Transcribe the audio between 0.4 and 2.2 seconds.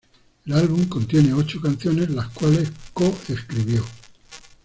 El álbum contiene ocho canciones,